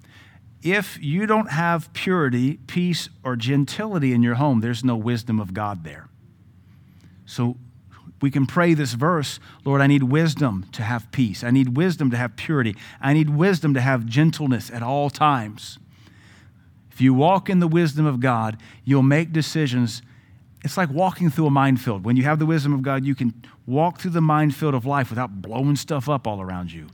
[0.62, 5.54] If you don't have purity, peace, or gentility in your home, there's no wisdom of
[5.54, 6.08] God there.
[7.26, 7.58] So
[8.24, 11.44] we can pray this verse Lord, I need wisdom to have peace.
[11.44, 12.74] I need wisdom to have purity.
[13.02, 15.78] I need wisdom to have gentleness at all times.
[16.90, 20.02] If you walk in the wisdom of God, you'll make decisions.
[20.64, 22.06] It's like walking through a minefield.
[22.06, 23.34] When you have the wisdom of God, you can
[23.68, 26.88] walk through the minefield of life without blowing stuff up all around you.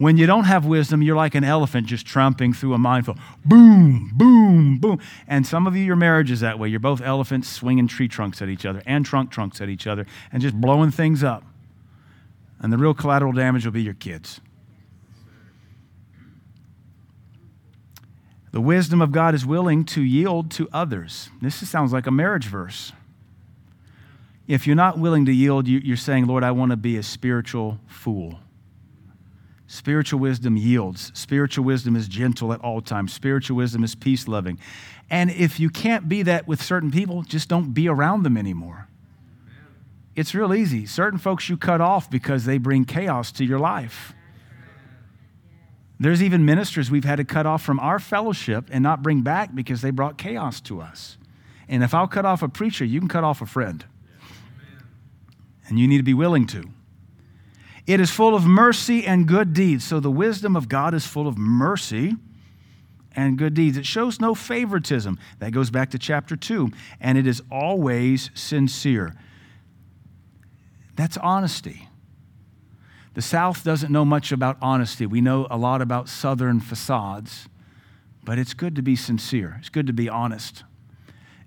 [0.00, 3.18] When you don't have wisdom, you're like an elephant just tramping through a minefield.
[3.44, 4.98] Boom, boom, boom.
[5.28, 6.68] And some of you, your marriage is that way.
[6.68, 10.06] You're both elephants swinging tree trunks at each other and trunk trunks at each other
[10.32, 11.44] and just blowing things up.
[12.60, 14.40] And the real collateral damage will be your kids.
[18.52, 21.28] The wisdom of God is willing to yield to others.
[21.42, 22.92] This sounds like a marriage verse.
[24.48, 27.80] If you're not willing to yield, you're saying, Lord, I want to be a spiritual
[27.86, 28.38] fool.
[29.72, 31.12] Spiritual wisdom yields.
[31.14, 33.12] Spiritual wisdom is gentle at all times.
[33.12, 34.58] Spiritual wisdom is peace loving.
[35.08, 38.88] And if you can't be that with certain people, just don't be around them anymore.
[40.16, 40.86] It's real easy.
[40.86, 44.12] Certain folks you cut off because they bring chaos to your life.
[46.00, 49.54] There's even ministers we've had to cut off from our fellowship and not bring back
[49.54, 51.16] because they brought chaos to us.
[51.68, 53.84] And if I'll cut off a preacher, you can cut off a friend.
[55.68, 56.70] And you need to be willing to.
[57.86, 59.84] It is full of mercy and good deeds.
[59.84, 62.16] So the wisdom of God is full of mercy
[63.16, 63.76] and good deeds.
[63.76, 65.18] It shows no favoritism.
[65.38, 66.70] That goes back to chapter 2.
[67.00, 69.14] And it is always sincere.
[70.96, 71.88] That's honesty.
[73.14, 75.06] The South doesn't know much about honesty.
[75.06, 77.48] We know a lot about Southern facades,
[78.24, 79.56] but it's good to be sincere.
[79.58, 80.62] It's good to be honest.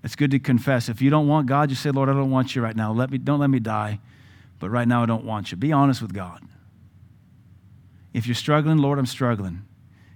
[0.04, 0.90] It's good to confess.
[0.90, 2.92] If you don't want God, you say, Lord, I don't want you right now.
[2.92, 4.00] Let me, don't let me die,
[4.64, 5.58] but right now I don't want you.
[5.58, 6.42] Be honest with God.
[8.14, 9.64] If you're struggling, Lord, I'm struggling.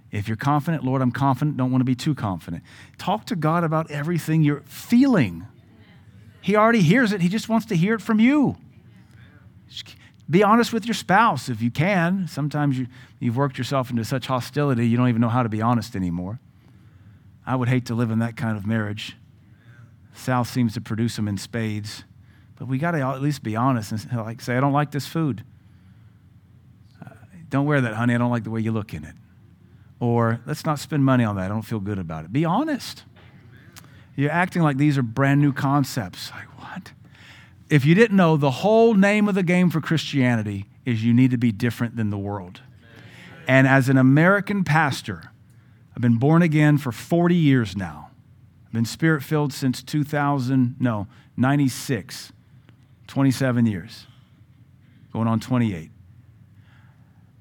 [0.09, 1.57] If you're confident, Lord, I'm confident.
[1.57, 2.63] Don't want to be too confident.
[2.97, 5.45] Talk to God about everything you're feeling.
[6.39, 8.55] He already hears it, He just wants to hear it from you.
[10.29, 12.29] Be honest with your spouse if you can.
[12.29, 12.87] Sometimes you,
[13.19, 16.39] you've worked yourself into such hostility, you don't even know how to be honest anymore.
[17.45, 19.17] I would hate to live in that kind of marriage.
[20.13, 22.05] South seems to produce them in spades.
[22.57, 25.05] But we got to at least be honest and like say, I don't like this
[25.05, 25.43] food.
[27.03, 27.09] Uh,
[27.49, 28.15] don't wear that, honey.
[28.15, 29.15] I don't like the way you look in it.
[29.99, 31.45] Or let's not spend money on that.
[31.45, 32.33] I don't feel good about it.
[32.33, 33.03] Be honest.
[34.15, 36.31] You're acting like these are brand new concepts.
[36.31, 36.91] Like, what?
[37.69, 41.31] if you didn't know, the whole name of the game for Christianity is you need
[41.31, 42.61] to be different than the world.
[43.47, 45.31] And as an American pastor,
[45.95, 48.11] I've been born again for 40 years now.
[48.65, 52.31] I've been spirit filled since 2000, no, 96,
[53.07, 54.05] 27 years,
[55.11, 55.91] going on 28.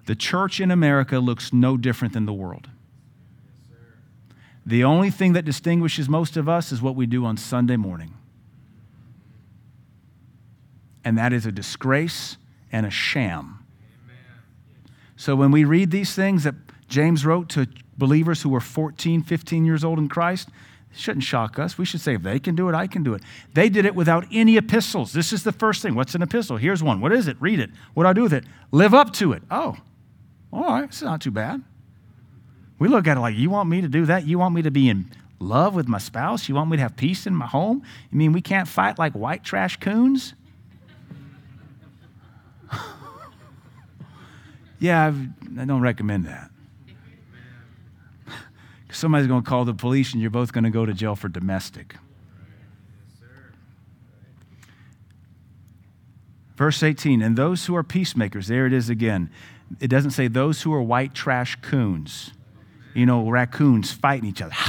[0.07, 2.69] The church in America looks no different than the world.
[4.65, 8.15] The only thing that distinguishes most of us is what we do on Sunday morning
[11.07, 12.37] and that is a disgrace
[12.73, 13.65] and a sham.
[15.15, 16.57] So when we read these things that
[16.89, 20.49] James wrote to believers who were 14, 15 years old in Christ,
[20.93, 21.77] shouldn't shock us.
[21.77, 23.23] We should say, if they can do it, I can do it.
[23.55, 25.13] They did it without any epistles.
[25.13, 25.95] This is the first thing.
[25.95, 26.57] What's an epistle?
[26.57, 27.01] Here's one.
[27.01, 27.37] What is it?
[27.41, 27.71] Read it.
[27.95, 28.45] What do I do with it?
[28.71, 29.43] Live up to it.
[29.51, 29.77] Oh,
[30.53, 30.85] all right.
[30.85, 31.63] It's not too bad.
[32.79, 34.27] We look at it like, you want me to do that?
[34.27, 36.49] You want me to be in love with my spouse?
[36.49, 37.83] You want me to have peace in my home?
[38.11, 40.35] You mean we can't fight like white trash coons?
[44.79, 46.51] Yeah, I've, I do not recommend that.
[48.97, 51.29] Somebody's going to call the police and you're both going to go to jail for
[51.29, 51.97] domestic.
[56.57, 59.29] Verse 18, and those who are peacemakers, there it is again.
[59.81, 62.33] It doesn't say those who are white trash coons.
[62.95, 64.55] You know, raccoons fighting each other.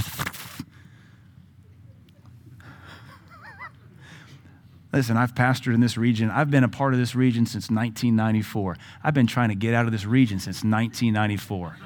[4.91, 6.29] Listen, I've pastored in this region.
[6.29, 8.75] I've been a part of this region since 1994.
[9.01, 11.77] I've been trying to get out of this region since 1994.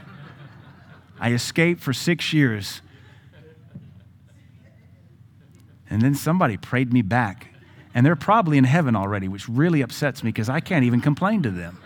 [1.22, 2.82] I escaped for six years.
[5.90, 7.48] And then somebody prayed me back.
[7.94, 11.42] And they're probably in heaven already, which really upsets me because I can't even complain
[11.44, 11.78] to them.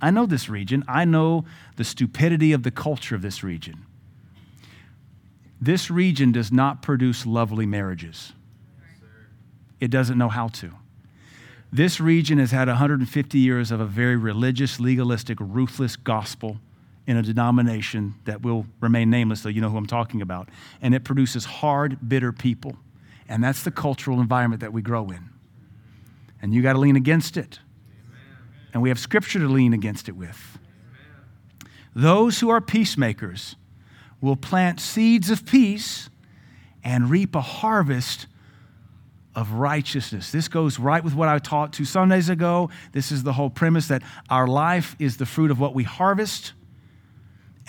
[0.00, 0.84] I know this region.
[0.88, 1.44] I know
[1.76, 3.84] the stupidity of the culture of this region.
[5.60, 8.32] This region does not produce lovely marriages
[9.80, 10.72] it doesn't know how to.
[11.72, 16.58] This region has had 150 years of a very religious, legalistic, ruthless gospel
[17.10, 20.48] in a denomination that will remain nameless, so you know who I'm talking about.
[20.80, 22.76] And it produces hard, bitter people.
[23.28, 25.28] And that's the cultural environment that we grow in.
[26.40, 27.58] And you got to lean against it.
[28.72, 30.60] And we have scripture to lean against it with.
[31.96, 33.56] Those who are peacemakers
[34.20, 36.10] will plant seeds of peace
[36.84, 38.28] and reap a harvest
[39.34, 40.30] of righteousness.
[40.30, 42.70] This goes right with what I taught two Sundays ago.
[42.92, 46.52] This is the whole premise that our life is the fruit of what we harvest.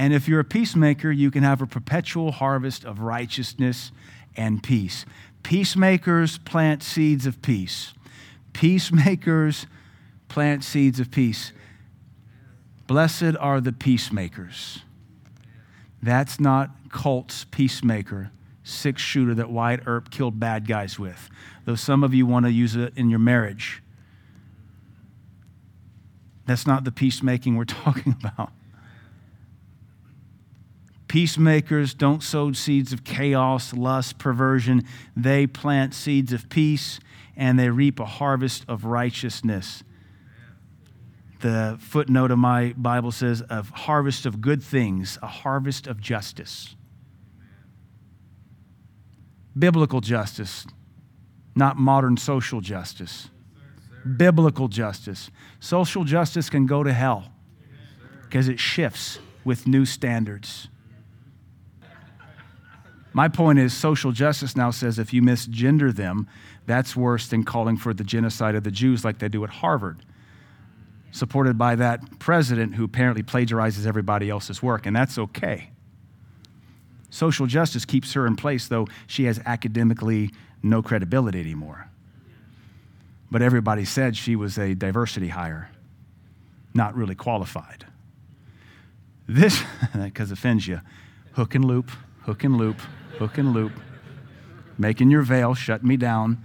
[0.02, 3.92] And if you're a peacemaker, you can have a perpetual harvest of righteousness
[4.36, 5.06] and peace.
[5.44, 7.94] Peacemakers plant seeds of peace.
[8.52, 9.68] Peacemakers
[10.28, 11.54] plant seeds of peace.
[12.88, 14.80] Blessed are the peacemakers.
[16.02, 18.32] That's not Colt's peacemaker,
[18.64, 21.30] six shooter that Wyatt Earp killed bad guys with.
[21.66, 23.84] Though some of you want to use it in your marriage.
[26.48, 28.52] That's not the peacemaking we're talking about.
[31.12, 34.82] Peacemakers don't sow seeds of chaos, lust, perversion.
[35.14, 37.02] They plant seeds of peace
[37.36, 39.84] and they reap a harvest of righteousness.
[41.42, 46.78] The footnote of my Bible says, a harvest of good things, a harvest of justice.
[49.60, 50.66] Biblical justice,
[51.58, 53.30] not modern social justice.
[54.16, 55.30] Biblical justice.
[55.60, 57.34] Social justice can go to hell
[58.22, 60.70] because it shifts with new standards.
[63.14, 66.28] My point is, social justice now says if you misgender them,
[66.66, 70.00] that's worse than calling for the genocide of the Jews like they do at Harvard,
[71.12, 75.72] supported by that president who apparently plagiarizes everybody else's work, and that's okay.
[77.10, 80.32] Social justice keeps her in place, though she has academically
[80.64, 81.90] no credibility anymore.
[83.30, 85.70] But everybody said she was a diversity hire,
[86.74, 87.86] not really qualified.
[89.28, 89.62] This,
[90.02, 90.80] because offends you,
[91.34, 91.92] hook and loop,
[92.22, 92.78] hook and loop
[93.22, 93.74] hook and loop,
[94.80, 96.44] making your veil, shut me down,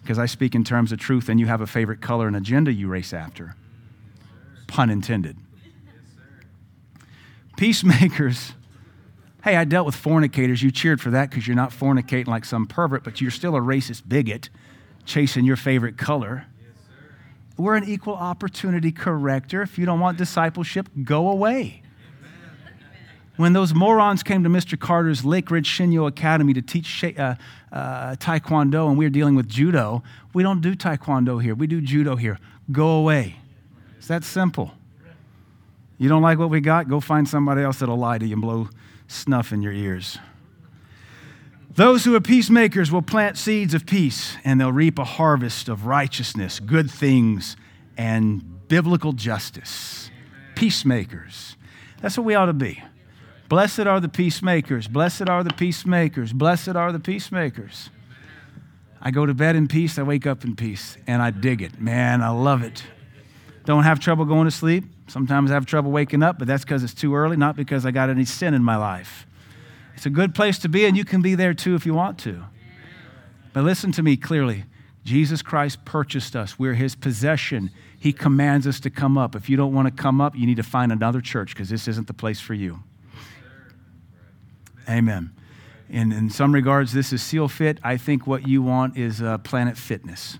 [0.00, 2.72] because I speak in terms of truth and you have a favorite color and agenda
[2.72, 3.56] you race after.
[4.68, 5.36] Pun intended.
[7.56, 8.52] Peacemakers.
[9.42, 10.62] Hey, I dealt with fornicators.
[10.62, 13.60] You cheered for that because you're not fornicating like some pervert, but you're still a
[13.60, 14.48] racist bigot
[15.04, 16.46] chasing your favorite color.
[17.56, 19.60] We're an equal opportunity corrector.
[19.60, 21.81] If you don't want discipleship, go away.
[23.36, 24.78] When those morons came to Mr.
[24.78, 27.34] Carter's Lake Ridge Shinyo Academy to teach uh,
[27.72, 30.02] uh, Taekwondo, and we are dealing with judo,
[30.34, 31.54] we don't do Taekwondo here.
[31.54, 32.38] We do judo here.
[32.70, 33.36] Go away.
[33.96, 34.72] It's that simple.
[35.96, 36.88] You don't like what we got?
[36.88, 38.68] Go find somebody else that'll lie to you and blow
[39.06, 40.18] snuff in your ears.
[41.74, 45.86] Those who are peacemakers will plant seeds of peace, and they'll reap a harvest of
[45.86, 47.56] righteousness, good things,
[47.96, 50.10] and biblical justice.
[50.54, 51.56] Peacemakers.
[52.02, 52.82] That's what we ought to be.
[53.52, 54.88] Blessed are the peacemakers.
[54.88, 56.32] Blessed are the peacemakers.
[56.32, 57.90] Blessed are the peacemakers.
[58.98, 59.98] I go to bed in peace.
[59.98, 60.96] I wake up in peace.
[61.06, 61.78] And I dig it.
[61.78, 62.82] Man, I love it.
[63.66, 64.84] Don't have trouble going to sleep.
[65.06, 67.90] Sometimes I have trouble waking up, but that's because it's too early, not because I
[67.90, 69.26] got any sin in my life.
[69.96, 72.18] It's a good place to be, and you can be there too if you want
[72.20, 72.44] to.
[73.52, 74.64] But listen to me clearly.
[75.04, 76.58] Jesus Christ purchased us.
[76.58, 77.70] We're his possession.
[77.98, 79.36] He commands us to come up.
[79.36, 81.86] If you don't want to come up, you need to find another church because this
[81.86, 82.82] isn't the place for you.
[84.88, 85.32] Amen.
[85.90, 87.78] And in some regards, this is seal fit.
[87.82, 90.38] I think what you want is uh, planet fitness.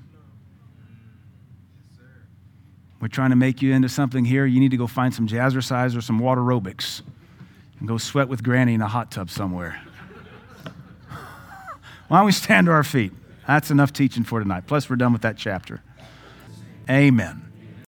[3.01, 4.47] We're trying to make you into something here.
[4.47, 7.03] You need to go find some jazzercise or some water aerobics
[7.78, 9.82] and go sweat with Granny in a hot tub somewhere.
[12.09, 13.12] Why don't we stand to our feet?
[13.47, 14.66] That's enough teaching for tonight.
[14.66, 15.82] Plus, we're done with that chapter.
[16.88, 17.51] Amen.